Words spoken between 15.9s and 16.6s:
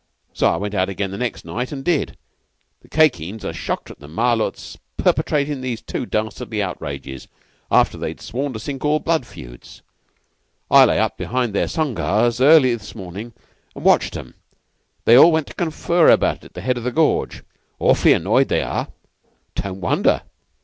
about it at